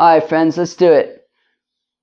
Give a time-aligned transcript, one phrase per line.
[0.00, 1.28] Alright, friends, let's do it.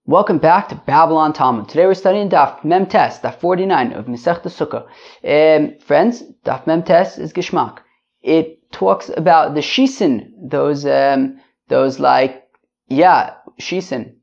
[0.05, 1.67] Welcome back to Babylon Talmud.
[1.67, 4.85] Today we're studying Daf Mem Tes, Daf 49 of Masech Sukkah.
[5.25, 7.79] Um, friends, Daf Mem Tes is Gishmak.
[8.21, 11.39] It talks about the shisin, those, um,
[11.69, 12.47] those like,
[12.87, 14.17] yeah, shisin.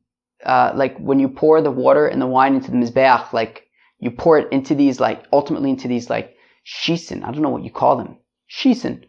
[0.46, 3.64] Uh, like when you pour the water and the wine into the Mizbeach, like
[3.98, 7.24] you pour it into these, like, ultimately into these, like, shisin.
[7.24, 8.18] I don't know what you call them.
[8.48, 9.02] Shisin.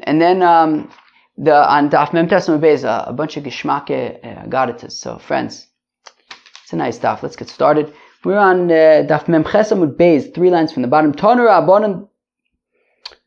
[0.00, 0.90] And then, um,
[1.38, 4.92] the on Daf Mem Tesam Beza, a bunch of Gishmake uh, Gadatas.
[4.92, 5.68] So, friends,
[6.64, 7.22] it's a nice Daf.
[7.22, 7.94] Let's get started.
[8.24, 11.14] We're on uh, Daf Mem Chesamud Beis, three lines from the bottom.
[11.14, 12.08] Toner Abonim.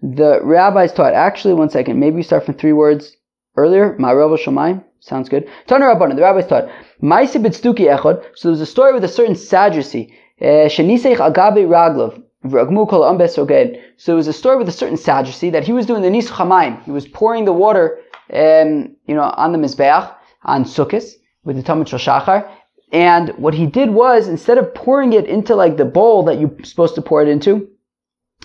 [0.02, 1.14] The rabbis taught.
[1.14, 2.00] Actually, one second.
[2.00, 3.16] Maybe we start from three words
[3.56, 3.96] earlier.
[3.98, 4.84] Ma'arav Shomayim.
[5.00, 5.48] Sounds good.
[5.68, 6.16] Toner Abonim.
[6.16, 6.70] The rabbis taught.
[7.02, 8.24] Maisi Bitstuki Echod.
[8.36, 10.14] So there's a story with a certain Sadducee.
[10.42, 12.24] Uh, Raglov.
[12.44, 16.30] So it was a story with a certain Sadducee that he was doing the Nis
[16.30, 16.82] Chamayim.
[16.84, 18.00] He was pouring the water,
[18.34, 20.14] um, you know, on the Mizbeach,
[20.44, 21.06] on Sukkot,
[21.44, 22.50] with the Talmud Shachar.
[22.92, 26.56] And what he did was, instead of pouring it into like the bowl that you're
[26.64, 27.70] supposed to pour it into,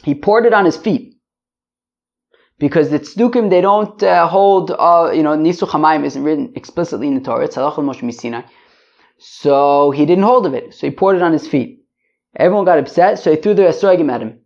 [0.05, 1.15] he poured it on his feet.
[2.59, 7.07] Because the tzdukim, they don't uh, hold, uh, you know, Nisu Chamayim isn't written explicitly
[7.07, 7.45] in the Torah.
[7.45, 7.57] It's.
[9.19, 10.75] So he didn't hold of it.
[10.75, 11.85] So he poured it on his feet.
[12.37, 14.41] Everyone got upset, so he threw the esrogim at him.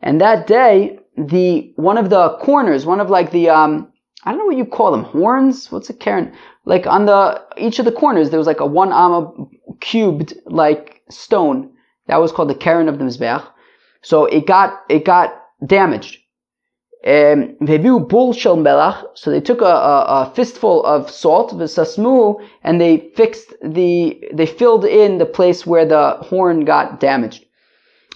[0.00, 3.92] And that day, the one of the corners, one of like the um,
[4.24, 5.70] I don't know what you call them, horns.
[5.70, 6.32] What's a karen?
[6.64, 9.32] Like on the each of the corners, there was like a one amma
[9.80, 11.70] cubed like stone
[12.06, 13.46] that was called the karen of the mizbeach.
[14.02, 16.18] So it got it got damaged.
[17.06, 24.46] Um, so they took a, a, a fistful of salt, and they fixed the, they
[24.46, 27.44] filled in the place where the horn got damaged.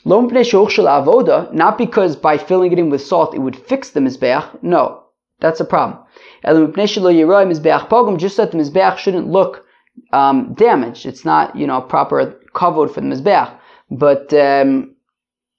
[0.04, 4.62] Not because by filling it in with salt it would fix the mizbeach.
[4.62, 5.04] No,
[5.40, 5.98] that's a problem.
[6.42, 9.64] Just that the mizbeach shouldn't look
[10.12, 11.06] um, damaged.
[11.06, 13.58] It's not, you know, proper covered for the mizbeach.
[13.90, 14.96] But um,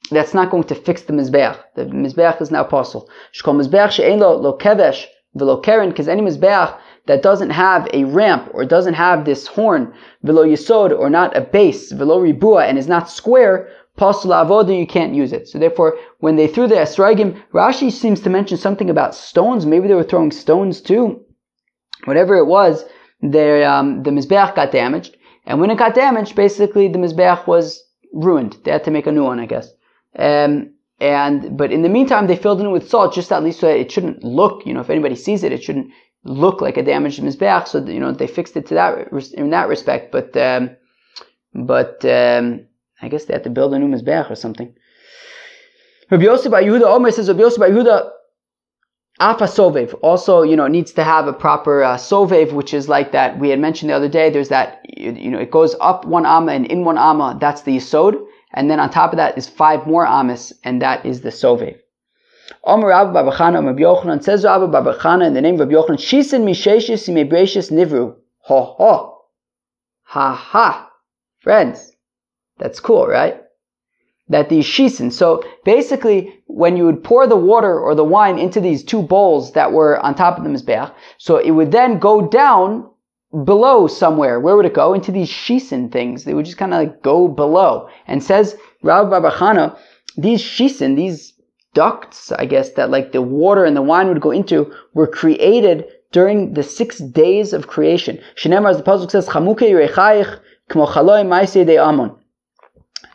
[0.09, 1.57] that's not going to fix the Mizbeach.
[1.75, 3.09] The Mizbeach is now apostle.
[3.33, 5.05] Shkol Mizbeach she'en lo, lo kevesh
[5.37, 9.93] v'lo keren, because any Mizbeach that doesn't have a ramp or doesn't have this horn,
[10.25, 14.87] v'lo yisod, or not a base, v'lo ribua, and is not square, Apostle avoda, you
[14.87, 15.47] can't use it.
[15.47, 19.65] So therefore, when they threw the esragim, Rashi seems to mention something about stones.
[19.65, 21.23] Maybe they were throwing stones too.
[22.05, 22.85] Whatever it was,
[23.21, 25.15] their, um, the Mizbeach got damaged.
[25.45, 27.83] And when it got damaged, basically the Mizbeach was
[28.13, 28.57] ruined.
[28.63, 29.69] They had to make a new one, I guess.
[30.17, 33.59] Um, and but in the meantime, they filled it in with salt, just at least
[33.59, 34.65] so it shouldn't look.
[34.65, 35.91] You know, if anybody sees it, it shouldn't
[36.23, 37.67] look like a damaged mizbeach.
[37.67, 40.11] So you know, they fixed it to that in that respect.
[40.11, 40.77] But um,
[41.53, 42.67] but um,
[43.03, 44.73] I guess they had to build a new mizbeach or something.
[46.09, 48.11] Rabbi Yosef Yehuda Omer says Rabbi Yosef Yehuda
[49.19, 53.11] Afa sovev also, you know, needs to have a proper uh, sovev, which is like
[53.11, 54.29] that we had mentioned the other day.
[54.29, 57.37] There's that, you know, it goes up one amma and in one amma.
[57.39, 58.15] That's the yisod.
[58.53, 61.77] And then on top of that is five more amis, and that is the sovev.
[62.63, 66.43] Omer Rabbi Babachana, Rabbi Yochanan, says Rabbi Babachana in the name of Rabbi Yochanan, Shisin
[66.43, 68.15] Misheshis Imebreshis Nivru.
[68.39, 69.21] Ho ho.
[70.03, 70.89] Ha ha.
[71.39, 71.92] Friends,
[72.63, 73.41] that's cool, right?
[74.29, 75.11] That these shisin.
[75.11, 79.51] So basically, when you would pour the water or the wine into these two bowls
[79.51, 82.89] that were on top of the mizbeach, so it would then go down
[83.43, 84.39] below somewhere.
[84.39, 84.93] Where would it go?
[84.93, 86.23] Into these shisin things.
[86.23, 87.89] They would just kind of like go below.
[88.07, 89.77] And says Rav Babachana,
[90.15, 91.33] these shisin, these
[91.73, 95.83] ducts, I guess, that like the water and the wine would go into, were created
[96.13, 98.21] during the six days of creation.
[98.37, 102.15] Shinemar, as the pasuk says, Chamuke Yirechayich Kmo Chaloi Maise De Amon.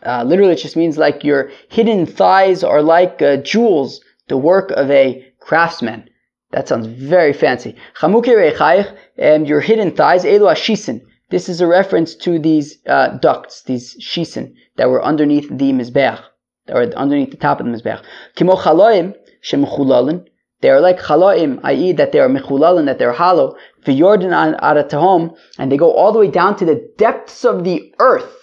[0.05, 4.71] Uh, literally, it just means like your hidden thighs are like uh, jewels, the work
[4.73, 6.09] of a craftsman.
[6.53, 7.77] That sounds very fancy.
[8.01, 11.03] Yirechayich and your hidden thighs, elu ashisin.
[11.31, 16.23] This is a reference to these uh, ducts, these shisin that were underneath the mizbeach,
[16.69, 18.03] or underneath the top of the mizbeach.
[18.35, 20.27] Kimo chaloim shemechulalin.
[20.61, 23.57] They are like chaloim, i.e., that they are mechulalin, that they're hollow.
[23.85, 28.38] V'yordan aratahom, and they go all the way down to the depths of the earth.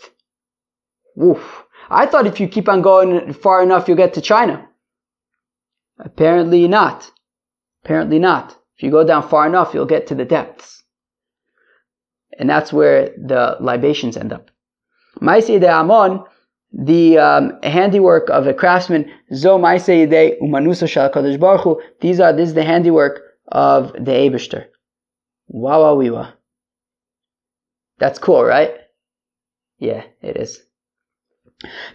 [1.16, 1.64] Woof.
[1.90, 4.68] I thought if you keep on going far enough, you'll get to China.
[6.00, 7.10] Apparently not.
[7.84, 8.58] Apparently not.
[8.78, 10.84] If you go down far enough, you'll get to the depths.
[12.38, 14.52] And that's where the libations end up.
[15.22, 16.26] Maise de Amon,
[16.74, 22.34] the um, handiwork of a craftsman, zo maise de umanusa shal kadosh baruch These are
[22.34, 24.66] this is the handiwork of the Abishter.
[25.48, 26.34] Wow, wow.
[27.98, 28.74] That's cool, right?
[29.78, 30.62] Yeah, it is.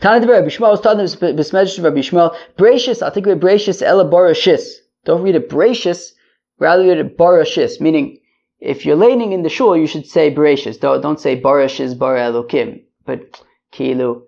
[0.00, 2.34] Tana Rabbi Shmuel was talking to Besmedrash Rabbi Shmuel.
[2.56, 4.62] Bracious, I think we're bracious ela borashis.
[5.04, 6.12] Don't read it bracious
[6.58, 8.20] rather barashis, meaning
[8.58, 10.80] if you're laning in the shul, you should say bereshis.
[10.80, 12.84] Don't, don't say barashis bara elokim.
[13.04, 13.42] But
[13.72, 14.22] kilu,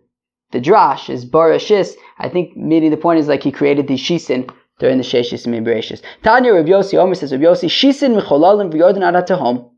[0.51, 1.95] the drash is barashis.
[2.19, 5.67] I think meaning the point is like he created the shisin during the sheshis and
[5.67, 6.03] bereshis.
[6.23, 9.71] Tanya Rabbi Yossi Omer says Rabbi Yossi shisin mecholalim v'yordan adatahom.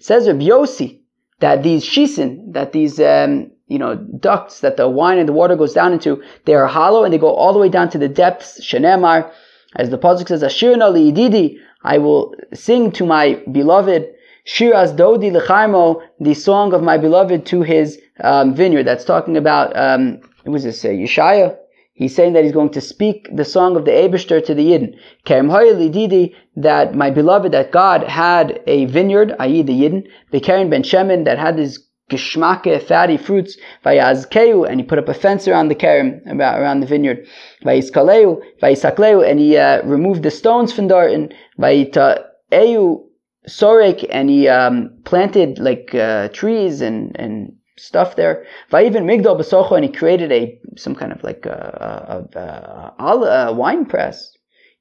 [0.00, 1.02] Says Rabbi Yossi
[1.38, 5.56] that these shisin, that these um, you know ducts that the wine and the water
[5.56, 8.08] goes down into, they are hollow and they go all the way down to the
[8.08, 8.60] depths.
[8.60, 9.30] Shenemar,
[9.76, 14.08] as the pasuk says, Ashirna li I will sing to my beloved
[14.44, 18.84] Shiraz Dodi Lechaimo, the song of my beloved to his um, vineyard.
[18.84, 21.56] That's talking about, um, what was this, uh, Yeshaya?
[21.92, 24.96] He's saying that he's going to speak the song of the Abishter to the Yidden.
[25.26, 29.62] Kerem Didi, that my beloved, that God had a vineyard, i.e.
[29.62, 34.98] the Yidden, Bekerin ben Shemin, that had these geschmacke, fatty fruits, vayazkeu, and he put
[34.98, 37.26] up a fence around the kerem, around the vineyard,
[37.64, 43.04] vayiskaleu, vayisakleu, and he uh, removed the stones from and vayita'eu
[43.48, 48.44] sorek, and he um, planted like uh, trees and, and stuff there.
[48.70, 53.12] Vayiven migdal besocho, and he created a some kind of like a, a, a,
[53.48, 54.32] a wine press.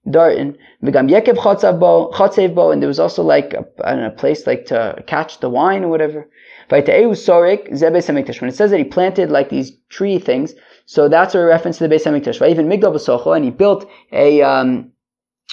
[0.09, 5.03] Darton, Vigam Yekev Chotzev Bo, and there was also like a, a place like to
[5.05, 6.29] catch the wine or whatever.
[6.69, 10.53] It says that he planted like these tree things,
[10.85, 12.49] so that's a reference to the Beis Hamikdash.
[12.49, 14.91] Even Migdal B'Socho, and he built a um,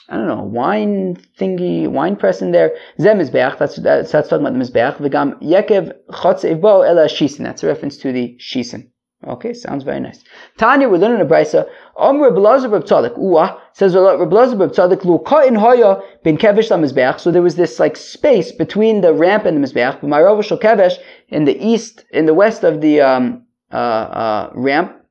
[0.09, 2.77] I don't know, wine thingy, wine press in there.
[3.01, 4.99] Zem Mizbeach, that's, that's, that's talking about the Mizbeach.
[4.99, 8.91] V'gam Yekev Chotzev Bo Ela Shisen, that's a reference to the Shisen.
[9.27, 10.23] Okay, sounds very nice.
[10.59, 11.69] Tanya, we're learning a brisa.
[11.97, 13.17] Om Reb Lazar Reb Tzadik.
[13.19, 15.05] Uah says Reb Tzadik.
[15.05, 19.47] Lu in hoya bin kevish la So there was this like space between the ramp
[19.47, 20.01] and the mizbeach.
[20.01, 20.99] But my shel kevish
[21.29, 25.04] in the east, in the west of the um, uh, uh, ramp.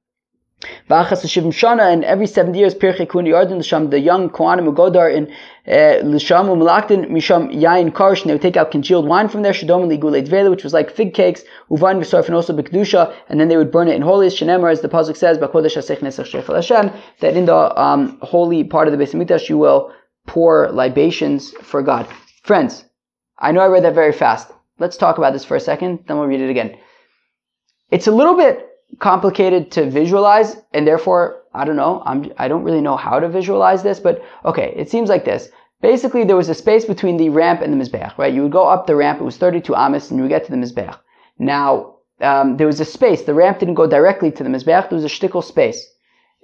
[0.89, 5.31] And every seventy years, Pirchei Kun Yarden l'sham, the young Kohanim would go there in
[5.68, 9.54] uh, l'sham u'malaktin misham yain karsh, and they would take out congealed wine from there,
[9.54, 13.48] shadom ligulei dvela, which was like fig cakes, uvan v'sorf, and also b'kedusha, and then
[13.48, 16.56] they would burn it in holiest, shenemar, as the pasuk says, b'kodesh hasech nesach shefel
[16.56, 19.94] Hashem, that in the um, holy part of the Beis Hamikdash you will
[20.27, 22.07] pour libations for God.
[22.44, 22.86] Friends,
[23.38, 24.51] I know I read that very fast.
[24.80, 26.77] Let's talk about this for a second, then we'll read it again.
[27.89, 28.69] It's a little bit
[29.00, 33.30] complicated to visualize and therefore I don't know I'm I don't really know how to
[33.30, 35.50] visualize this but okay it seems like this.
[35.81, 38.34] Basically there was a space between the ramp and the mizbeach right?
[38.34, 40.51] You would go up the ramp it was 32 amas and you would get to
[40.51, 40.98] the mizbeach.
[41.40, 44.98] Now um, there was a space the ramp didn't go directly to the mizbeach there
[44.98, 45.86] was a shtickle space.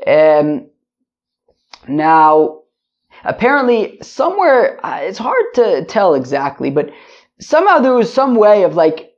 [0.05, 0.69] Um,
[1.87, 2.61] now
[3.23, 6.89] apparently somewhere uh, it's hard to tell exactly but
[7.39, 9.13] somehow there was some way of like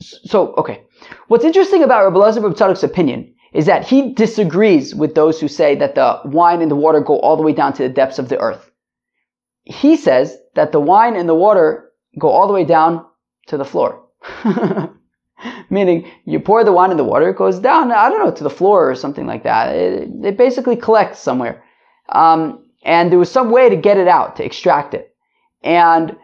[0.00, 0.85] so okay
[1.28, 5.74] What's interesting about Rabbi Lazar Tzadok's opinion is that he disagrees with those who say
[5.76, 8.28] that the wine and the water go all the way down to the depths of
[8.28, 8.70] the earth.
[9.64, 13.04] He says that the wine and the water go all the way down
[13.48, 14.04] to the floor.
[15.70, 18.44] Meaning, you pour the wine in the water, it goes down, I don't know, to
[18.44, 19.74] the floor or something like that.
[19.74, 21.62] It, it basically collects somewhere.
[22.08, 25.14] Um, and there was some way to get it out, to extract it.
[25.62, 26.16] And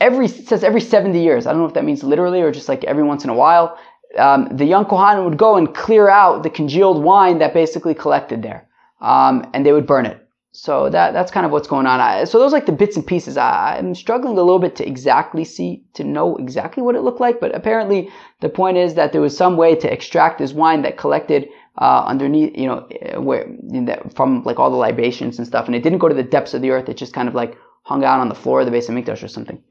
[0.00, 1.46] every, it says every 70 years.
[1.46, 3.78] I don't know if that means literally or just like every once in a while
[4.18, 8.42] um, the young Kohanim would go and clear out the congealed wine that basically collected
[8.42, 8.68] there,
[9.00, 10.18] um, and they would burn it.
[10.54, 11.98] So that that's kind of what's going on.
[11.98, 13.38] I, so those like the bits and pieces.
[13.38, 17.20] I, I'm struggling a little bit to exactly see to know exactly what it looked
[17.20, 18.10] like, but apparently
[18.40, 21.48] the point is that there was some way to extract this wine that collected
[21.78, 22.86] uh, underneath, you know,
[23.18, 23.50] where
[24.14, 26.60] from like all the libations and stuff, and it didn't go to the depths of
[26.60, 26.88] the earth.
[26.90, 29.28] It just kind of like hung out on the floor of the Beis Hamikdash or
[29.28, 29.62] something.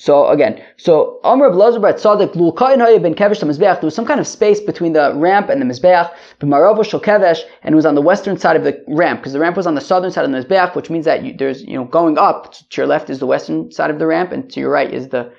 [0.00, 3.80] So again, so Amr Blazer Bar Tzaddik Lulkain Haya ben Kevesh Mizbeach.
[3.80, 6.08] There was some kind of space between the ramp and the Mizbeach.
[6.40, 9.40] B'Marova Shel Kevesh, and it was on the western side of the ramp because the
[9.40, 11.74] ramp was on the southern side of the Mizbeach, which means that you, there's you
[11.74, 14.60] know going up to your left is the western side of the ramp, and to
[14.60, 15.32] your right is the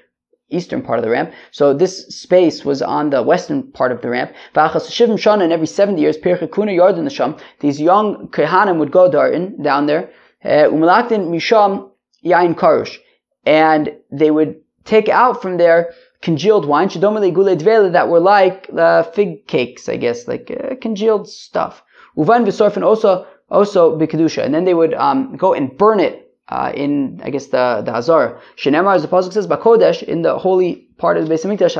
[0.49, 1.31] eastern part of the ramp.
[1.51, 4.33] So this space was on the western part of the ramp.
[4.55, 10.09] And every 70 years, these young Kehanim would go down there.
[10.43, 11.91] Uh, Umalaktin Misham
[12.25, 12.97] Yain Karush
[13.45, 19.87] and they would take out from there congealed wine, that were like uh, fig cakes,
[19.87, 21.83] I guess, like uh, congealed stuff.
[22.17, 26.71] Uvan v'sorfen also also b'kedusha, and then they would um, go and burn it uh,
[26.75, 28.39] in, I guess, the the Hazar.
[28.57, 31.75] Shenemar, as the pasuk says, bakodesh in the holy part of the Beis Hamikdash,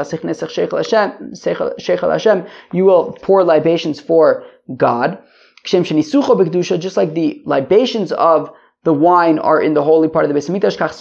[2.12, 4.44] Hashem, you will pour libations for
[4.78, 5.18] God.
[5.66, 8.50] Just like the libations of
[8.84, 10.78] the wine are in the holy part of the Beis Hamikdash.
[10.78, 10.94] Kach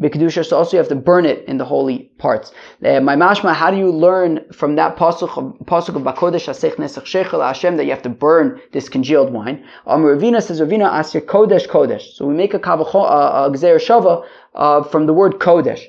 [0.00, 0.44] b'kedusha.
[0.46, 2.52] So also you have to burn it in the holy parts.
[2.84, 6.76] Uh, my mashma, how do you learn from that pasuk of pasuk of Bakodesh Asech
[6.76, 9.64] Nesach Shechel Hashem that you have to burn this congealed wine?
[9.86, 12.14] Um, Ravina says Ravina Asir Kodesh Kodesh.
[12.14, 15.84] So we make a kavacho a gzer shava uh, from the word Kodesh.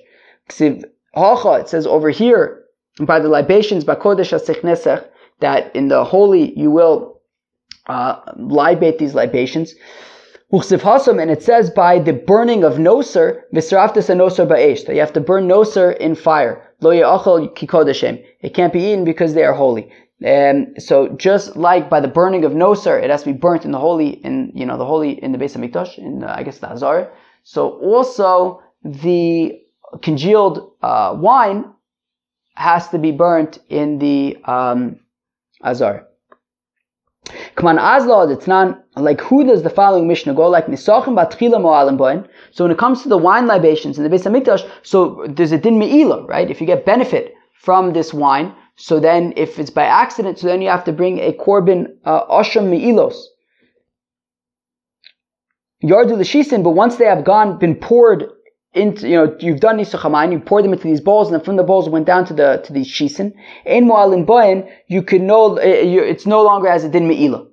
[0.49, 2.63] It says over here
[2.99, 5.07] by the libations Bakodesh Asech Nesach
[5.39, 7.21] that in the holy you will
[7.85, 9.73] uh, libate these libations.
[10.51, 15.13] And it says by the burning of noser, visraftis and noser ba'esh, that you have
[15.13, 16.63] to burn noser in fire.
[16.81, 18.23] Lo kikodeshem.
[18.41, 19.91] It can't be eaten because they are holy.
[20.21, 23.71] And so just like by the burning of noser, it has to be burnt in
[23.71, 26.57] the holy, in you know the holy in the Beis Hamikdash, in uh, I guess
[26.59, 27.11] the Azar.
[27.43, 29.61] So also the
[30.01, 31.73] congealed uh, wine
[32.55, 34.99] has to be burnt in the um,
[35.63, 36.07] Azar.
[37.63, 40.47] On, Azla, it's not like who does the following Mishnah go?
[40.47, 42.27] Like Nisachim Batchila Mo'alim Boin.
[42.51, 45.57] So when it comes to the wine libations in the Beis Hamikdash, so there's a
[45.57, 46.49] din me'ila, right?
[46.49, 50.61] If you get benefit from this wine, so then if it's by accident, so then
[50.61, 53.15] you have to bring a korban uh, osham me'ilos.
[55.83, 58.25] Yardu l'shisin, but once they have gone, been poured
[58.73, 61.55] into, you know, you've done nisach you pour them into these bowls, and then from
[61.57, 63.33] the bowls went down to the to these shisin.
[63.65, 67.48] Ein mo'alim boyin, you can no, eh, it's no longer as a din me'ila.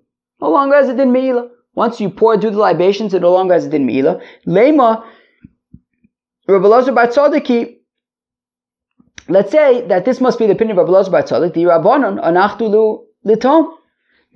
[0.46, 1.48] No longer as a din me'ila.
[1.74, 4.20] Once you pour do the libations, it no longer has a din me'ila.
[4.46, 5.04] Lema,
[6.46, 7.78] Rabbi Lazar Bar Tzadiki,
[9.28, 12.22] let's say that this must be the opinion of Rabbi Lazar Bar Tzadik, the Rabbanon,
[12.22, 13.74] anachtulu litom.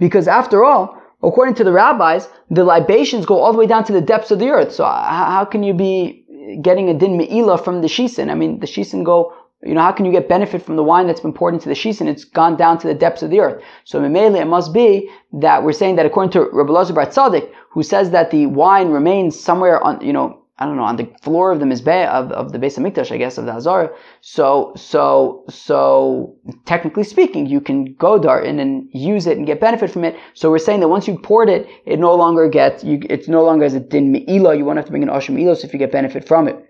[0.00, 3.92] Because after all, according to the rabbis, the libations go all the way down to
[3.92, 4.72] the depths of the earth.
[4.72, 6.26] So how can you be
[6.62, 8.30] getting a din me'ila from the shisin.
[8.30, 11.06] I mean, the shisin go, you know, how can you get benefit from the wine
[11.06, 12.08] that's been poured into the shisin?
[12.08, 13.62] It's gone down to the depths of the earth.
[13.84, 17.52] So Mimele, it must be that we're saying that according to Rabbi Lazar Bar Tzadik,
[17.70, 21.10] who says that the wine remains somewhere on, you know, I don't know, on the
[21.22, 23.94] floor of the Mizbeh, of, of the Beis Hamikdash, I guess, of the Hazar.
[24.20, 26.36] So, so, so,
[26.66, 30.16] technically speaking, you can go there and use it and get benefit from it.
[30.34, 33.42] So we're saying that once you poured it, it no longer gets, you, it's no
[33.42, 35.78] longer as a din me'ila, you won't have to bring an ashim ilos if you
[35.78, 36.69] get benefit from it.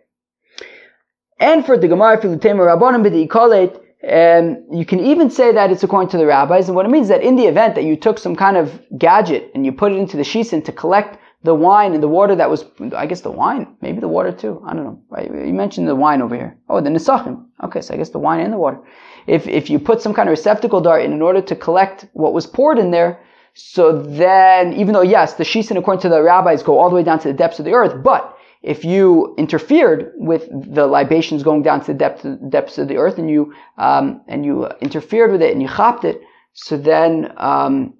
[1.40, 6.09] And for the Gemara, Filutema Rabbanim B'di um, you can even say that it's according
[6.11, 8.18] to the rabbis, and what it means is that in the event that you took
[8.18, 11.92] some kind of gadget and you put it into the shisin to collect the wine
[11.92, 12.64] and the water that was,
[12.97, 14.62] I guess the wine, maybe the water too.
[14.66, 15.00] I don't know.
[15.18, 16.56] You mentioned the wine over here.
[16.68, 17.44] Oh, the nisachim.
[17.62, 18.80] Okay, so I guess the wine and the water.
[19.26, 22.32] If, if you put some kind of receptacle dart in in order to collect what
[22.32, 23.20] was poured in there,
[23.54, 27.02] so then, even though yes, the shisin according to the rabbis go all the way
[27.02, 31.62] down to the depths of the earth, but if you interfered with the libations going
[31.62, 35.43] down to the depth, depths of the earth and you um, and you interfered with
[35.43, 36.21] it and you chopped it,
[36.52, 37.95] so then um,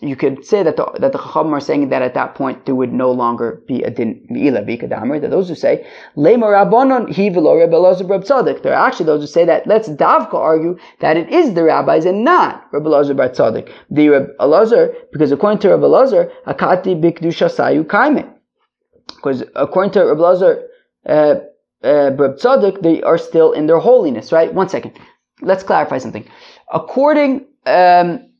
[0.00, 2.74] you could say that the, that the Chachamim are saying that at that point there
[2.74, 5.20] would no longer be a din mi'ila b'ikadamer.
[5.20, 7.76] That those who say lema rabbanon he v'lo Rebbe
[8.24, 8.62] Tzaddik.
[8.62, 12.04] There are actually those who say that let's davka argue that it is the rabbis
[12.04, 13.72] and not Rebbe Elazar Tzaddik.
[13.90, 18.33] The Elazar, because according to Rebbe Elazar, akati b'kedusha sayu kaime.
[19.24, 20.64] Because according to Rebbe Elazar,
[21.06, 21.34] uh,
[21.82, 22.10] uh,
[22.42, 24.32] Tzaddik, they are still in their holiness.
[24.32, 24.52] Right?
[24.52, 24.92] One second.
[25.40, 26.28] Let's clarify something.
[26.72, 28.30] According um,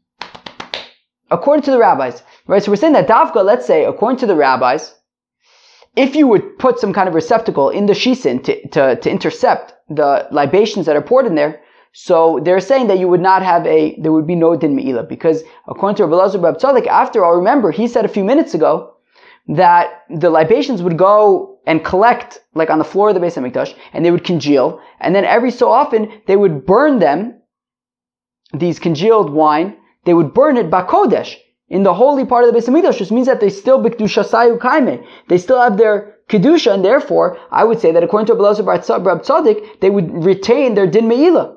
[1.31, 2.63] according to the rabbis, right?
[2.63, 4.95] So we're saying that Davka, let's say, according to the rabbis,
[5.97, 9.73] if you would put some kind of receptacle in the shisin to, to, to intercept
[9.89, 11.63] the libations that are poured in there,
[11.93, 15.05] so they're saying that you would not have a, there would be no din me'ila,
[15.05, 18.94] because according to Rabbi Lazar Tzaddik, after all, remember, he said a few minutes ago
[19.49, 23.75] that the libations would go and collect, like on the floor of the Beis HaMikdash,
[23.93, 27.41] and they would congeal, and then every so often, they would burn them,
[28.53, 31.37] these congealed wine, they would burn it bakodesh
[31.69, 34.59] in the holy part of the Beis Hamikdash, which means that they still bikdusha sayu
[34.59, 35.05] kaime.
[35.29, 39.19] They still have their kedusha, and therefore, I would say that according to Abelazar Bar
[39.19, 41.57] Tzadik, they would retain their din meila.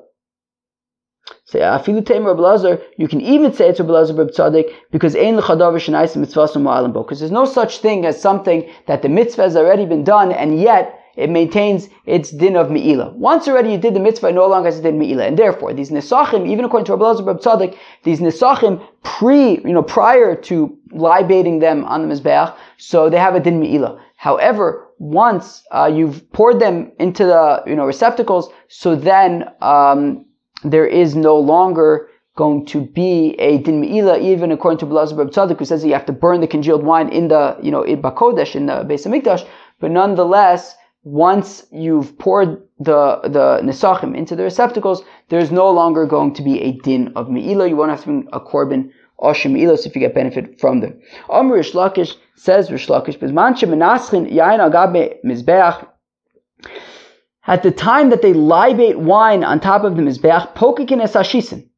[1.49, 5.37] Say afilu teim Rabbi you can even say it's Rabbi Lazar Bar Tzadik because ein
[5.37, 9.85] l'chadav v'shenais mitzvah because there's no such thing as something that the mitzvah has already
[9.85, 13.13] been done, and yet it maintains its din of Me'ila.
[13.13, 15.23] Once already you did the mitzvah, it no longer has a din Me'ila.
[15.23, 19.83] And therefore, these Nisachim, even according to Rabbi Elazar Tzaddik, these Nisachim pre, you know,
[19.83, 24.01] prior to libating them on the Mizbeach, so they have a din Me'ila.
[24.17, 30.25] However, once uh, you've poured them into the, you know, receptacles, so then um,
[30.63, 35.57] there is no longer going to be a din me'ila, even according to Belazar Tzaddik,
[35.57, 38.55] who says you have to burn the congealed wine in the, you know, in Bakodesh,
[38.55, 39.45] in the Beis Hamikdash,
[39.79, 46.33] but nonetheless, once you've poured the the nisachim into the receptacles, there's no longer going
[46.33, 47.67] to be a din of me'ila.
[47.67, 51.01] You won't have to bring a korban Oshim Ilos if you get benefit from them.
[51.29, 53.17] Amr Rish Lakish says Rish Lakish,
[57.47, 61.69] at the time that they libate wine on top of the Mizbeach, pokikin es ashisin.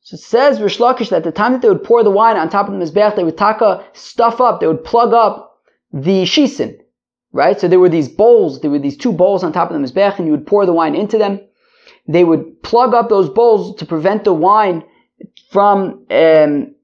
[0.00, 2.36] So it says Rish Lakish that at the time that they would pour the wine
[2.36, 5.58] on top of the Mizbeach, they would taka stuff up, they would plug up
[5.92, 6.78] the shisin.
[7.32, 7.60] Right?
[7.60, 10.18] So there were these bowls, there were these two bowls on top of the Mizbeach,
[10.18, 11.40] and you would pour the wine into them.
[12.06, 14.84] They would plug up those bowls to prevent the wine
[15.50, 16.74] from um,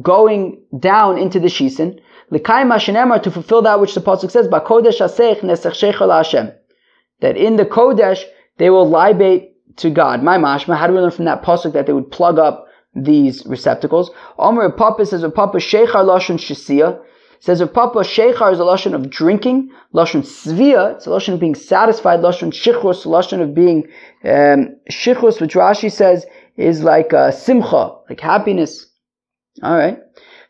[0.00, 2.00] going down into the shisin.
[2.32, 4.46] To fulfill that which the Pasuk says,
[7.20, 8.22] that in the Kodesh
[8.58, 10.22] they will libate to God.
[10.22, 13.44] My mashma, how do we learn from that pasuk that they would plug up these
[13.46, 14.10] receptacles?
[14.38, 17.00] Omer Papa says a Papa Sheikhar Lashon Shisia.
[17.42, 21.40] Says of Papa Sheikhar is a lashon of drinking, lashon svia, it's a lashon of
[21.40, 23.88] being satisfied, lashon shichus, lashon of being
[24.24, 26.26] um, shichus, which Rashi says
[26.58, 28.86] is like uh, simcha, like happiness.
[29.62, 29.98] All right.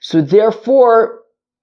[0.00, 1.19] So therefore,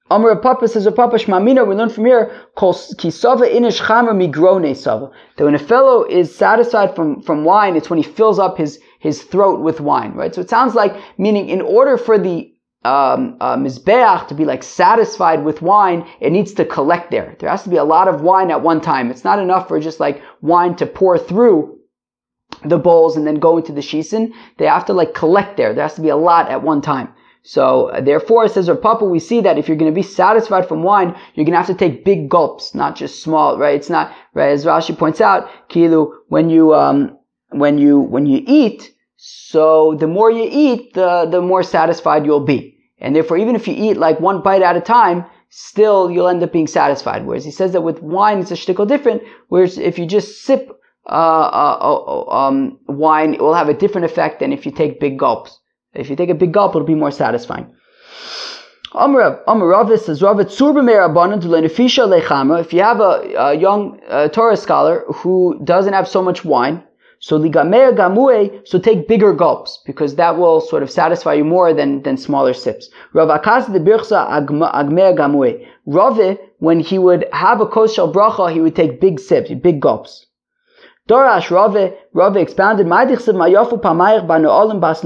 [0.09, 5.11] Amr Papa says, Papa Shmamina, we learn from here, kisava inish chamer migrone sava.
[5.35, 8.79] That when a fellow is satisfied from, from wine, it's when he fills up his,
[8.99, 10.33] his throat with wine, right?
[10.33, 12.53] So it sounds like, meaning in order for the
[12.85, 17.35] um, uh, mizbeach to be like satisfied with wine, it needs to collect there.
[17.39, 19.11] There has to be a lot of wine at one time.
[19.11, 21.79] It's not enough for just like wine to pour through
[22.63, 24.31] the bowls and then go into the shisin.
[24.57, 25.73] They have to like collect there.
[25.73, 27.13] There has to be a lot at one time.
[27.47, 30.83] So therefore, it says Papa, we see that if you're going to be satisfied from
[30.83, 33.75] wine, you're going to have to take big gulps, not just small, right?
[33.75, 35.47] It's not right as Rashi points out.
[35.69, 37.17] Kilu, when you um,
[37.51, 42.45] when you when you eat, so the more you eat, the the more satisfied you'll
[42.45, 46.27] be, and therefore, even if you eat like one bite at a time, still you'll
[46.27, 47.25] end up being satisfied.
[47.25, 49.23] Whereas he says that with wine, it's a shtickle different.
[49.47, 50.69] Whereas if you just sip
[51.05, 54.99] uh, uh, uh, um, wine, it will have a different effect than if you take
[54.99, 55.57] big gulps.
[55.93, 57.67] If you take a big gulp, it'll be more satisfying.
[58.93, 59.19] If
[62.73, 66.83] you have a, a young uh, Torah scholar who doesn't have so much wine,
[67.19, 67.39] so
[68.65, 72.53] so take bigger gulps because that will sort of satisfy you more than, than smaller
[72.53, 72.89] sips.
[73.13, 73.67] Rav Akas
[76.59, 80.27] when he would have a kos shel bracha, he would take big sips, big gulps.
[81.09, 83.81] Dorash Rave, Rave expounded, mayofu
[84.79, 85.03] bas.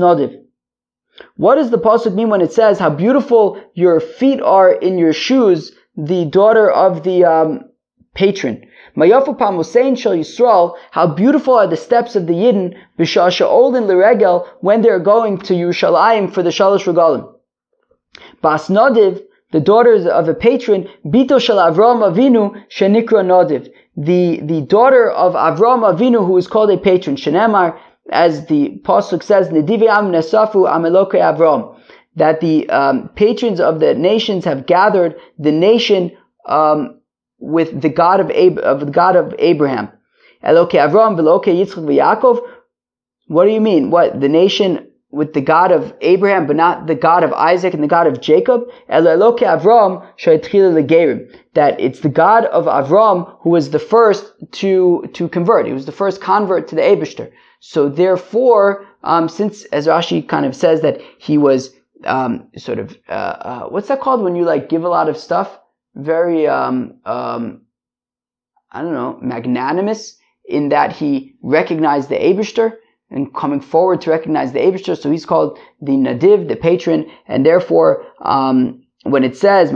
[1.36, 5.13] What does the pasuk mean when it says how beautiful your feet are in your
[5.13, 7.65] shoes, the daughter of the um,
[8.13, 8.65] patron?
[8.95, 14.47] Mayafu pamusein shel Yisrael, how beautiful are the steps of the Yidden, b'shasha olin liregel,
[14.62, 17.34] when they're going to Yerushalayim for the Shalosh Regalim.
[18.41, 19.21] Bas Nodiv,
[19.52, 23.69] the daughters of a patron, Bito shel Avram Avinu, shenikra Nodiv.
[23.97, 27.78] The, the daughter of Avram Avinu, who is called a patron, Shenemar,
[28.12, 31.80] as the pasuk says, "Nedivi nesafu ameloke Avram,"
[32.15, 36.12] that the um, patrons of the nations have gathered the nation
[36.45, 37.00] um,
[37.39, 39.89] with the God of, Ab- of the God of Abraham.
[40.43, 42.41] Eloke Avram, Veloke Yitzchak, Yaakov.
[43.28, 43.91] What do you mean?
[43.91, 47.84] What the nation with the God of Abraham, but not the God of Isaac and
[47.84, 48.63] the God of Jacob?
[48.89, 51.34] Eloke Avram legerim.
[51.54, 55.67] That it's the God of Avram who was the first to to convert.
[55.67, 57.32] He was the first convert to the Abishter.
[57.63, 61.74] So therefore, um, since as Rashi kind of says that he was
[62.06, 65.15] um, sort of uh, uh, what's that called when you like give a lot of
[65.15, 65.60] stuff,
[65.93, 67.62] very um, um,
[68.71, 70.17] I don't know, magnanimous
[70.50, 72.78] in that he recognized the Abishter
[73.12, 74.97] and coming forward to recognize the Abishter.
[74.97, 79.69] So he's called the Nadiv, the patron, and therefore um, when it says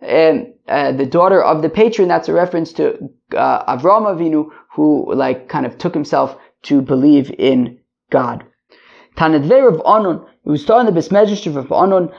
[0.00, 2.94] and uh, the daughter of the patron, that's a reference to
[3.36, 7.78] uh, Avram Avinu, who like kind of took himself to believe in
[8.10, 8.44] God.
[9.16, 12.10] Tanadve Rav Anon, it was taught in the Besmedrash of Anon,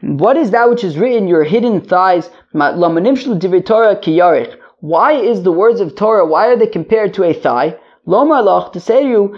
[0.00, 2.28] what is that which is written, your hidden thighs?
[4.80, 7.78] Why is the words of Torah, why are they compared to a thigh?
[8.06, 9.34] Lomar to say to you,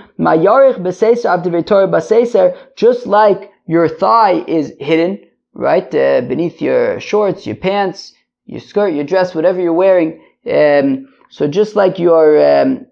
[2.77, 5.21] just like your thigh is hidden,
[5.57, 8.13] right, uh, beneath your shorts, your pants,
[8.45, 10.23] your skirt, your dress, whatever you're wearing.
[10.51, 12.87] Um, so just like your um,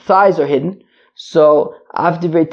[0.00, 0.82] thighs are hidden,
[1.14, 2.46] so av divrei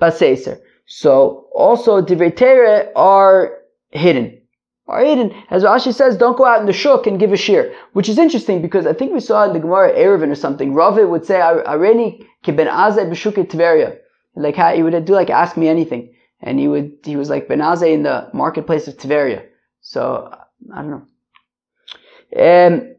[0.00, 0.60] baseser.
[0.86, 3.58] So also divrei are
[3.90, 4.40] hidden.
[4.86, 5.34] Are hidden.
[5.50, 7.74] As Rashi says, don't go out in the shuk and give a shear.
[7.92, 11.06] Which is interesting because I think we saw in the Gemara Erevin or something, Rave
[11.06, 13.98] would say, Areni kiben azay b'shukit Tveria.
[14.34, 17.48] Like how he would do like ask me anything and he would he was like
[17.48, 19.44] Benaze in the marketplace of Tveria.
[19.80, 20.32] So
[20.74, 22.66] I don't know.
[22.66, 22.96] Um,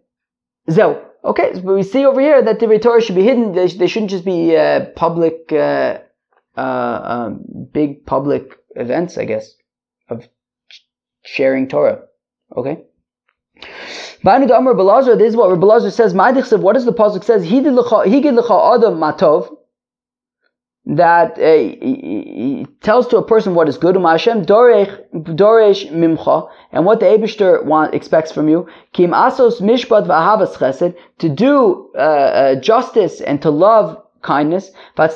[0.69, 3.51] so Okay, but we see over here that the Torah should be hidden.
[3.51, 5.99] They, they shouldn't just be uh, public, uh,
[6.55, 7.41] uh, um,
[7.73, 9.53] big public events, I guess,
[10.07, 10.29] of
[11.25, 12.03] sharing Torah.
[12.55, 12.83] Okay.
[14.23, 16.13] Banu this is what Belazar says.
[16.13, 17.43] What does the pasuk says?
[17.43, 19.55] He did adam matov.
[20.85, 23.95] That uh, tells to a person what is good.
[23.95, 28.67] Hashem doresh mimcha, and what the Eibushter want expects from you.
[28.93, 34.71] Kim asos mishpat v'ahavas chesed to do uh, uh, justice and to love kindness.
[34.97, 35.11] And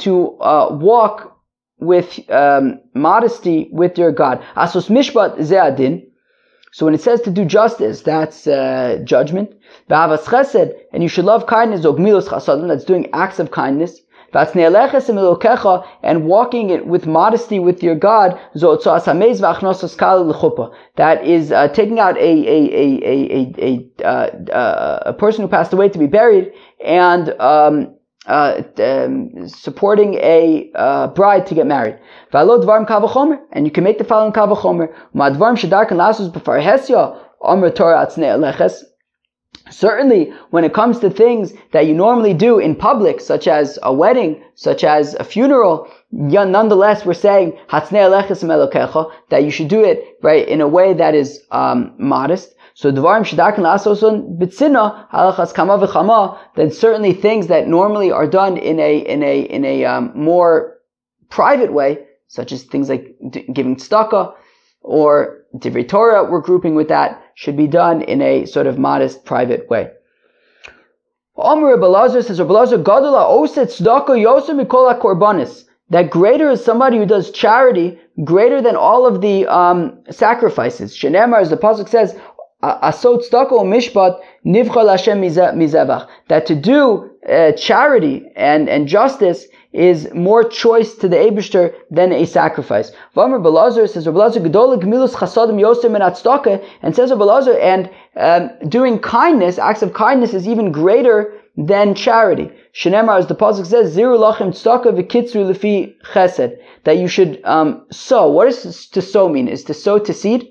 [0.00, 1.36] to uh, walk
[1.78, 4.42] with um, modesty with your God.
[4.56, 6.06] Asos mishpat ze'adin.
[6.72, 9.50] So when it says to do justice, that's uh, judgment.
[9.90, 14.00] chesed, and you should love kindness, that's doing acts of kindness.
[16.02, 18.40] And walking it with modesty with your God,
[20.96, 25.48] that is uh, taking out a, a, a, a, a, uh, uh, a person who
[25.48, 27.94] passed away to be buried and um,
[28.26, 31.98] uh, um, supporting a uh, bride to get married.
[32.32, 34.88] And you can make the following kavachomer.
[39.70, 43.92] Certainly, when it comes to things that you normally do in public, such as a
[43.92, 50.60] wedding, such as a funeral, nonetheless, we're saying that you should do it right in
[50.60, 52.54] a way that is um, modest.
[52.74, 56.38] So dvarim shedakin lasoson bitzina halachas kama v'chama.
[56.56, 60.78] Then certainly things that normally are done in a in a in a um, more
[61.28, 64.34] private way, such as things like d- giving tzedakah
[64.82, 69.24] or divrei Torah, we're grouping with that, should be done in a sort of modest,
[69.24, 69.90] private way.
[71.36, 75.64] Omer Belazar says, Belazar Gadula oset tzedakah yosem mikol korbanis.
[75.90, 80.96] That greater is somebody who does charity greater than all of the um, sacrifices.
[80.96, 82.18] Shenemar, as the pasuk says,
[82.62, 85.20] asot tzedakah mishpat nivchal Hashem.
[86.28, 92.12] That to do uh, charity and, and justice is more choice to the Abishter than
[92.12, 92.92] a sacrifice.
[93.16, 98.98] Vamar Belazar says, Belazar Gedola Gemilus Chasadim Yosem and and says Belazar, and um, doing
[98.98, 102.50] kindness, acts of kindness, is even greater than charity.
[102.74, 107.86] Shenemar, as the pasuk says, Ziru lachem tzedakah v'kitzru lefi chesed, that you should um,
[107.90, 108.30] sow.
[108.30, 109.48] What does to sow mean?
[109.48, 110.48] Is to sow to seed?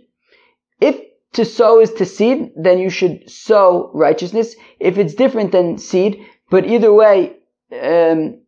[0.79, 0.99] If
[1.33, 4.55] to sow is to seed, then you should sow righteousness.
[4.79, 7.37] If it's different than seed, but either way,
[7.81, 8.41] um,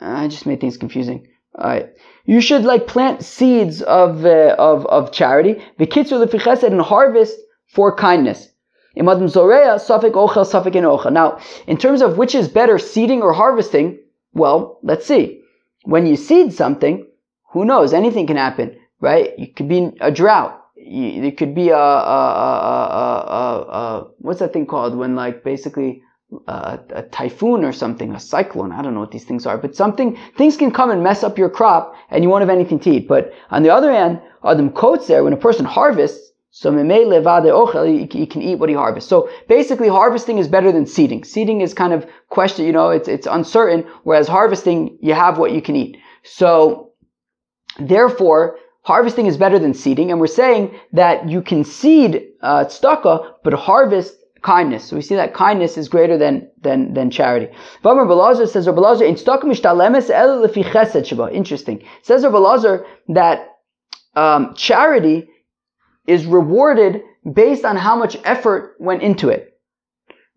[0.00, 1.26] I just made things confusing.
[1.58, 1.90] Alright.
[2.24, 5.54] You should like plant seeds of, uh, of, of charity.
[5.78, 8.48] V'kitzur lefichesed and harvest for kindness.
[8.94, 9.12] Now,
[11.66, 13.98] in terms of which is better, seeding or harvesting,
[14.32, 15.42] well, let's see.
[15.84, 17.06] When you seed something,
[17.52, 17.92] who knows?
[17.92, 19.30] Anything can happen, right?
[19.38, 20.57] It could be a drought.
[20.90, 21.78] It could be a, a,
[23.28, 26.02] a, a, what's that thing called when like basically
[26.46, 28.72] a, typhoon or something, a cyclone.
[28.72, 31.38] I don't know what these things are, but something, things can come and mess up
[31.38, 33.08] your crop and you won't have anything to eat.
[33.08, 38.42] But on the other hand, Adam quotes there, when a person harvests, so he can
[38.42, 39.08] eat what he harvests.
[39.08, 41.22] So basically harvesting is better than seeding.
[41.22, 45.52] Seeding is kind of question, you know, it's, it's uncertain, whereas harvesting, you have what
[45.52, 45.98] you can eat.
[46.24, 46.92] So
[47.78, 50.62] therefore, harvesting is better than seeding, and we're saying
[50.94, 54.82] that you can seed uh, tzedakah, but harvest kindness.
[54.84, 56.34] So we see that kindness is greater than
[56.66, 57.48] than than charity.
[57.84, 59.16] Vamar Belazar says, Belazar in
[61.40, 61.78] Interesting.
[62.02, 63.38] Says Belazar that
[64.14, 65.28] um, charity
[66.06, 67.02] is rewarded
[67.42, 69.42] based on how much effort went into it.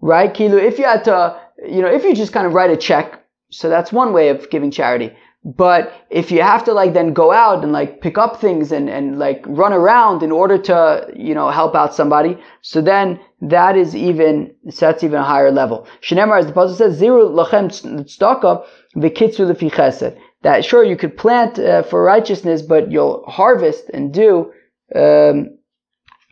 [0.01, 0.33] Right?
[0.33, 1.39] Kilu, if you had to,
[1.75, 4.49] you know, if you just kind of write a check, so that's one way of
[4.49, 5.09] giving charity.
[5.43, 8.87] But if you have to like then go out and like pick up things and,
[8.87, 13.75] and like run around in order to, you know, help out somebody, so then that
[13.75, 15.87] is even, that's even a higher level.
[16.01, 20.19] Shinemar, as the Pasuk says, zero lachem tzedakah v'kitzu lefi.
[20.43, 24.51] That sure you could plant uh, for righteousness, but you'll harvest and do
[24.95, 25.57] um,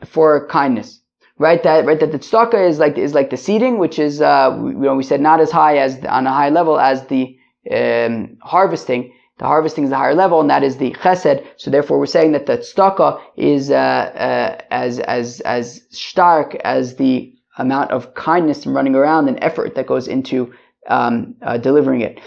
[0.05, 1.01] for kindness.
[1.39, 4.55] Right, that right that the tzedakah is like is like the seeding, which is uh,
[4.61, 7.38] we, you know we said not as high as on a high level as the
[7.71, 9.13] um, harvesting.
[9.37, 11.45] The harvesting is the higher level, and that is the chesed.
[11.57, 16.95] So therefore, we're saying that the tzedakah is uh, uh, as as as stark as
[16.95, 20.53] the amount of kindness and running around and effort that goes into
[20.87, 22.19] um, uh, delivering it.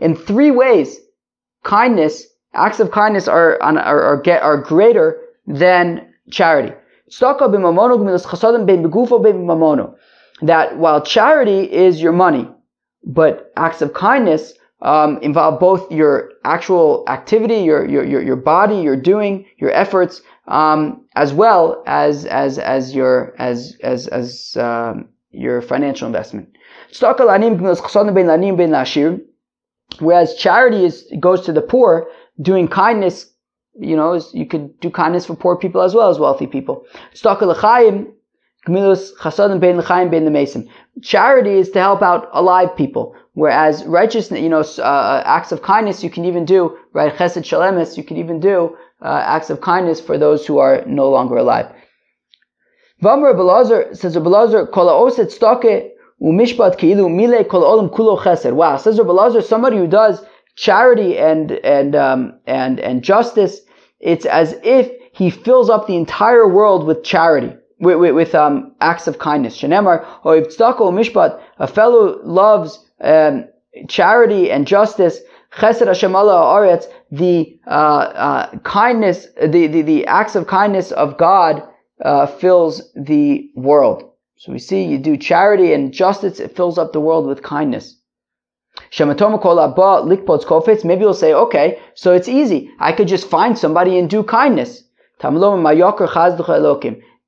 [0.00, 0.98] In three ways,
[1.64, 6.72] kindness, acts of kindness are are are, are, are greater than charity
[10.42, 12.48] that while charity is your money,
[13.04, 18.76] but acts of kindness um, involve both your actual activity, your, your, your, your body,
[18.76, 25.08] your doing, your efforts, um, as well as as as your as as as um,
[25.30, 26.50] your financial investment.
[30.00, 32.08] Whereas charity is goes to the poor,
[32.40, 33.32] doing kindness,
[33.78, 36.84] you know, is, you could do kindness for poor people as well as wealthy people.
[41.02, 46.02] Charity is to help out alive people, whereas righteousness, you know, uh, acts of kindness
[46.02, 47.14] you can even do, right?
[47.14, 51.10] Chesed shalemis, you can even do uh, acts of kindness for those who are no
[51.10, 51.70] longer alive.
[53.02, 58.52] Vamr Belazar says Belazar kol oset stoke umishpat kilu mile kol olam kulo chesed.
[58.52, 60.24] Wow, says Belazar, somebody who does
[60.56, 63.60] charity and and um, and and justice,
[64.00, 67.54] it's as if he fills up the entire world with charity.
[67.84, 69.56] With, with, with um, acts of kindness.
[69.58, 73.46] Shenemar, or if mishpat, a fellow loves um,
[73.88, 75.20] charity and justice,
[75.52, 76.12] Chesed Hashem
[77.12, 81.62] the uh, uh, kindness, the, the, the acts of kindness of God
[82.04, 84.10] uh, fills the world.
[84.36, 88.00] So we see you do charity and justice, it fills up the world with kindness.
[90.84, 92.70] Maybe you'll say, okay, so it's easy.
[92.80, 94.82] I could just find somebody and do kindness.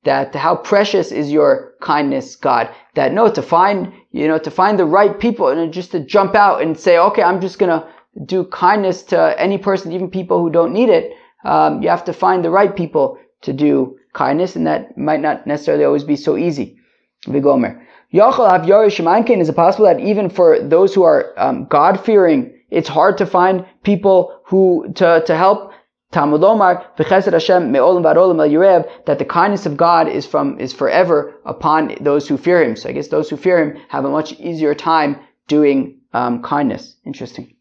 [0.07, 2.65] That how precious is your kindness, God.
[2.95, 6.33] That no, to find, you know, to find the right people and just to jump
[6.33, 7.85] out and say, okay, I'm just gonna
[8.25, 12.13] do kindness to any person, even people who don't need it, um, you have to
[12.13, 16.37] find the right people to do kindness, and that might not necessarily always be so
[16.37, 16.77] easy.
[17.25, 17.83] Vigomer.
[18.13, 22.53] Yachal have Yarish Is it possible that even for those who are um, God fearing,
[22.71, 25.66] it's hard to find people who to to help?
[26.11, 31.35] Talmud Omar, Hashem me'olam v'adolam el that the kindness of God is from is forever
[31.45, 32.75] upon those who fear Him.
[32.75, 36.95] So I guess those who fear Him have a much easier time doing um, kindness.
[37.05, 37.55] Interesting.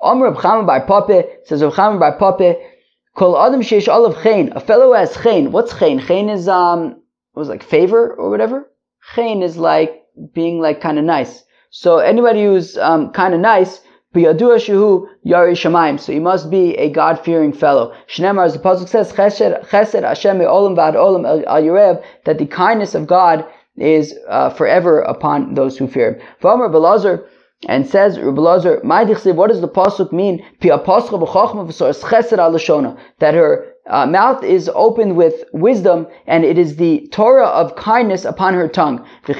[0.00, 2.58] Amr Reb Chaim Pape says Reb Chaim Pape,
[3.14, 4.52] Kol Adam Sheish Olav Chain.
[4.54, 5.52] A fellow has Chain.
[5.52, 6.00] What's Chain?
[6.00, 7.02] Chain is um
[7.34, 8.70] was like favor or whatever.
[9.14, 10.02] Chain is like
[10.32, 11.44] being like kind of nice.
[11.70, 13.80] So anybody who's um, kind of nice,
[14.14, 17.94] So he must be a God-fearing fellow.
[18.08, 22.46] Shnemar, as the pasuk says, Chesed, Chesed Hashem olam v'ad olam al yurev, that the
[22.46, 23.46] kindness of God
[23.76, 26.20] is uh, forever upon those who fear Him.
[26.42, 27.24] V'amar
[27.68, 29.06] and says Rabbi Lazar, what
[29.48, 30.44] does the pasuk mean?
[33.18, 38.24] That her uh, mouth is opened with wisdom, and it is the Torah of kindness
[38.24, 39.06] upon her tongue.
[39.26, 39.38] What's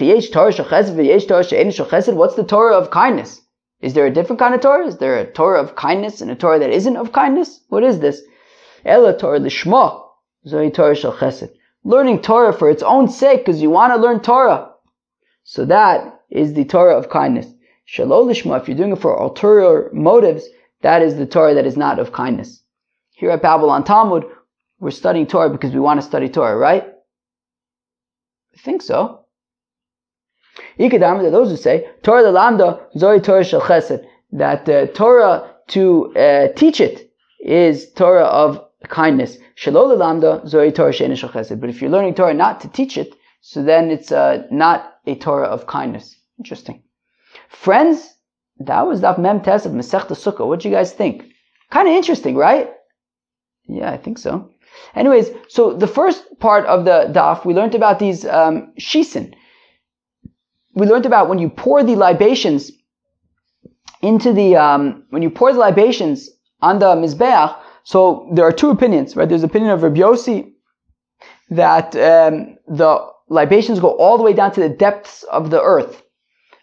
[2.37, 3.42] the Torah of kindness?
[3.83, 4.87] Is there a different kind of Torah?
[4.87, 7.61] Is there a Torah of kindness and a Torah that isn't of kindness?
[7.69, 8.23] What is this?
[8.85, 10.03] Ela Torah lishma,
[10.73, 11.51] Torah shel chesed.
[11.85, 14.71] Learning Torah for its own sake, because you want to learn Torah.
[15.43, 17.47] So that is the Torah of kindness.
[17.89, 20.47] Shalolishma, if you're doing it for ulterior motives,
[20.83, 22.63] that is the Torah that is not of kindness.
[23.11, 24.25] Here at Babylon Talmud,
[24.79, 26.85] we're studying Torah because we want to study Torah, right?
[28.55, 29.22] I think so.
[30.79, 36.49] Ikadam, those who say, Torah lambda, zori Torah shel chesed, that uh, Torah to uh,
[36.55, 39.39] teach it is Torah of kindness.
[39.57, 41.61] Shalol lambda, zori Torah shel chesed.
[41.61, 45.15] But if you're learning Torah not to teach it, so then it's uh, not a
[45.17, 46.17] Torah of kindness.
[46.39, 46.83] Interesting.
[47.49, 48.15] Friends,
[48.59, 50.47] that was Daf Mem Tes of Masechta Sukkah.
[50.47, 51.25] What do you guys think?
[51.71, 52.71] Kind of interesting, right?
[53.67, 54.51] Yeah, I think so.
[54.95, 59.35] Anyways, so the first part of the Daf, we learned about these um, shisin.
[60.75, 62.71] We learned about when you pour the libations
[64.01, 66.31] into the, um, when you pour the libations
[66.61, 69.29] on the Mizbeach, so there are two opinions, right?
[69.29, 70.53] There's the opinion of Rabbi Yossi
[71.51, 76.03] that um, the libations go all the way down to the depths of the earth.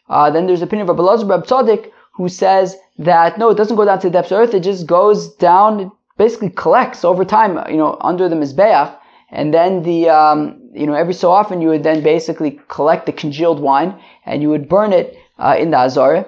[0.10, 3.56] Uh, then there's the opinion of Rabbi Lazar Rab Tzaddik, who says that no, it
[3.56, 7.24] doesn't go down to the depths of earth, it just goes down, basically collects over
[7.24, 8.96] time, you know, under the Mizbeach,
[9.32, 13.12] and then the, um, you know, every so often you would then basically collect the
[13.12, 16.26] congealed wine, and you would burn it uh, in the Azara.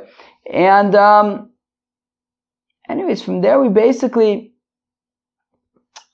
[0.52, 1.52] And, um,
[2.90, 4.54] anyways, from there we basically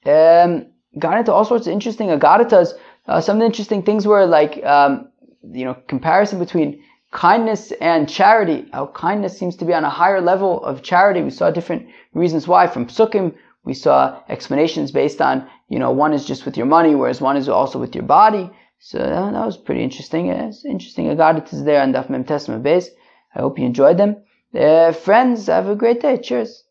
[0.05, 0.67] um,
[0.99, 2.73] got into all sorts of interesting agaritas.
[3.07, 5.09] Uh, some interesting things were like, um,
[5.51, 8.65] you know, comparison between kindness and charity.
[8.73, 11.21] How kindness seems to be on a higher level of charity.
[11.21, 12.67] We saw different reasons why.
[12.67, 13.33] From Psukim,
[13.67, 17.35] we saw explanations based on, you know, one is just with your money, whereas one
[17.35, 18.49] is also with your body.
[18.79, 20.29] So that, was pretty interesting.
[20.29, 21.09] It's interesting.
[21.09, 22.89] I got it is there on Daf Mem Tesma base.
[23.35, 24.23] I hope you enjoyed them.
[24.55, 26.17] Uh, friends, have a great day.
[26.17, 26.63] Cheers.